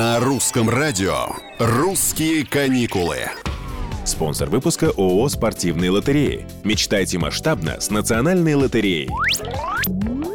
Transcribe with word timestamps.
На 0.00 0.18
русском 0.18 0.70
радио 0.70 1.26
«Русские 1.58 2.46
каникулы». 2.46 3.18
Спонсор 4.06 4.48
выпуска 4.48 4.86
ООО 4.86 5.28
«Спортивные 5.28 5.90
лотереи». 5.90 6.46
Мечтайте 6.64 7.18
масштабно 7.18 7.78
с 7.78 7.90
национальной 7.90 8.54
лотереей. 8.54 9.10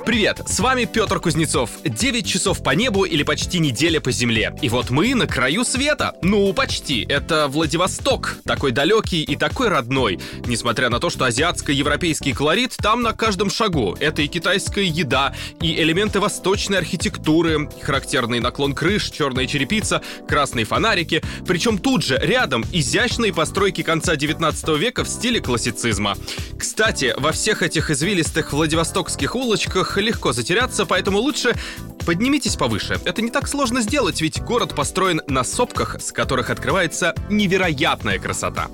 Привет, 0.06 0.44
с 0.46 0.60
вами 0.60 0.86
Петр 0.86 1.20
Кузнецов. 1.20 1.72
9 1.84 2.28
часов 2.28 2.62
по 2.62 2.76
небу 2.76 3.06
или 3.06 3.24
почти 3.24 3.58
неделя 3.58 4.00
по 4.00 4.12
земле. 4.12 4.56
И 4.62 4.70
вот 4.70 4.92
мы 4.92 5.16
на 5.16 5.26
краю 5.26 5.64
света. 5.64 6.14
Ну, 6.22 6.54
почти. 6.54 7.04
Это 7.10 7.48
Владивосток. 7.48 8.38
Такой 8.46 8.72
далекий 8.72 9.24
и 9.24 9.36
такой 9.36 9.68
родной. 9.68 10.20
Несмотря 10.46 10.90
на 10.90 11.00
то, 11.00 11.10
что 11.10 11.26
азиатско-европейский 11.26 12.34
колорит 12.34 12.78
там 12.78 13.02
на 13.02 13.14
каждом 13.14 13.50
шагу. 13.50 13.98
Это 14.00 14.22
и 14.22 14.28
китайская 14.28 14.86
еда, 14.86 15.34
и 15.60 15.82
элементы 15.82 16.20
восточной 16.20 16.78
архитектуры, 16.78 17.68
характерный 17.82 18.40
наклон 18.40 18.76
крыш, 18.76 19.10
черная 19.10 19.48
черепица, 19.48 20.04
красные 20.28 20.66
фонарики. 20.66 21.24
Причем 21.48 21.80
тут 21.80 22.04
же, 22.04 22.20
рядом, 22.22 22.64
изящные 22.72 23.34
постройки 23.34 23.82
конца 23.82 24.16
19 24.16 24.70
века 24.78 25.04
в 25.04 25.10
стиле 25.10 25.42
классицизма. 25.42 26.16
Кстати, 26.66 27.14
во 27.16 27.32
всех 27.32 27.62
этих 27.62 27.92
извилистых 27.92 28.52
владивостокских 28.52 29.36
улочках 29.36 29.98
легко 29.98 30.34
затеряться, 30.34 30.88
поэтому 30.88 31.20
лучше 31.20 31.54
поднимитесь 32.08 32.56
повыше. 32.56 33.00
Это 33.06 33.22
не 33.22 33.30
так 33.30 33.48
сложно 33.48 33.82
сделать, 33.82 34.20
ведь 34.20 34.42
город 34.42 34.74
построен 34.74 35.22
на 35.28 35.44
сопках, 35.44 36.02
с 36.02 36.12
которых 36.12 36.50
открывается 36.50 37.14
невероятная 37.30 38.18
красота. 38.18 38.68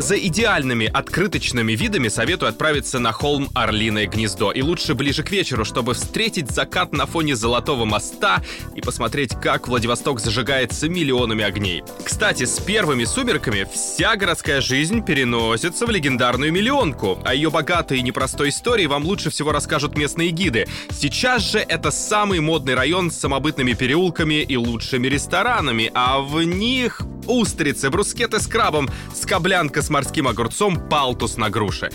За 0.00 0.16
идеальными 0.18 0.86
открыточными 0.86 1.74
видами 1.74 2.08
советую 2.08 2.48
отправиться 2.48 2.98
на 2.98 3.12
холм 3.12 3.50
Орлиное 3.54 4.06
гнездо. 4.06 4.50
И 4.50 4.62
лучше 4.62 4.94
ближе 4.94 5.22
к 5.22 5.30
вечеру, 5.30 5.66
чтобы 5.66 5.92
встретить 5.92 6.50
закат 6.50 6.94
на 6.94 7.04
фоне 7.04 7.36
Золотого 7.36 7.84
моста 7.84 8.42
и 8.74 8.80
посмотреть, 8.80 9.34
как 9.34 9.68
Владивосток 9.68 10.18
зажигается 10.20 10.88
миллионами 10.88 11.44
огней. 11.44 11.84
Кстати, 12.02 12.44
с 12.46 12.58
первыми 12.60 13.04
сумерками 13.04 13.68
вся 13.70 14.16
городская 14.16 14.62
жизнь 14.62 15.04
переносится 15.04 15.84
в 15.84 15.90
легендарную 15.90 16.50
миллионку. 16.50 17.18
О 17.22 17.34
ее 17.34 17.50
богатой 17.50 17.98
и 17.98 18.02
непростой 18.02 18.48
истории 18.48 18.86
вам 18.86 19.04
лучше 19.04 19.28
всего 19.28 19.52
расскажут 19.52 19.98
местные 19.98 20.30
гиды. 20.30 20.66
Сейчас 20.90 21.42
же 21.42 21.58
это 21.58 21.90
самый 21.90 22.40
модный 22.40 22.72
район 22.72 23.10
с 23.10 23.18
самобытными 23.18 23.74
переулками 23.74 24.42
и 24.42 24.56
лучшими 24.56 25.08
ресторанами, 25.08 25.90
а 25.92 26.20
в 26.20 26.42
них 26.42 27.02
устрицы, 27.26 27.90
брускеты 27.90 28.40
с 28.40 28.46
крабом, 28.46 28.88
скоблянка 29.14 29.82
с 29.82 29.89
морским 29.90 30.28
огурцом, 30.28 30.88
палтус 30.88 31.36
на 31.36 31.50
груше. 31.50 31.90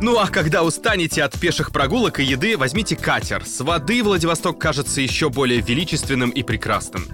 Ну 0.00 0.18
а 0.18 0.26
когда 0.26 0.64
устанете 0.64 1.22
от 1.22 1.38
пеших 1.38 1.70
прогулок 1.70 2.18
и 2.18 2.24
еды, 2.24 2.58
возьмите 2.58 2.96
катер. 2.96 3.44
С 3.46 3.60
воды 3.60 4.02
Владивосток 4.02 4.58
кажется 4.58 5.00
еще 5.00 5.30
более 5.30 5.60
величественным 5.60 6.30
и 6.30 6.42
прекрасным. 6.42 7.06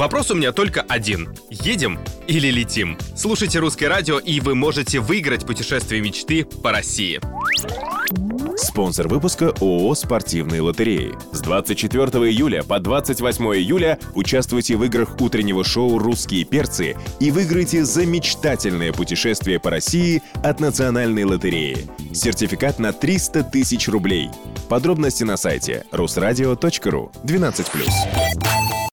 Вопрос 0.00 0.30
у 0.30 0.34
меня 0.34 0.50
только 0.52 0.80
один. 0.80 1.28
Едем 1.50 1.98
или 2.26 2.48
летим? 2.50 2.96
Слушайте 3.14 3.58
русское 3.58 3.86
радио, 3.86 4.18
и 4.18 4.40
вы 4.40 4.54
можете 4.54 4.98
выиграть 4.98 5.44
путешествие 5.44 6.00
мечты 6.00 6.46
по 6.46 6.72
России. 6.72 7.20
Спонсор 8.56 9.08
выпуска 9.08 9.52
ООО 9.60 9.94
«Спортивные 9.94 10.62
лотереи». 10.62 11.12
С 11.32 11.40
24 11.40 12.02
июля 12.30 12.62
по 12.62 12.80
28 12.80 13.44
июля 13.56 13.98
участвуйте 14.14 14.78
в 14.78 14.84
играх 14.84 15.20
утреннего 15.20 15.64
шоу 15.64 15.98
«Русские 15.98 16.46
перцы» 16.46 16.96
и 17.20 17.30
выиграйте 17.30 17.84
замечательное 17.84 18.94
путешествие 18.94 19.60
по 19.60 19.68
России 19.68 20.22
от 20.42 20.60
Национальной 20.60 21.24
лотереи. 21.24 21.76
Сертификат 22.14 22.78
на 22.78 22.94
300 22.94 23.44
тысяч 23.44 23.86
рублей. 23.86 24.30
Подробности 24.70 25.24
на 25.24 25.36
сайте 25.36 25.84
русрадио.ру 25.92 27.12
12+. 27.22 28.59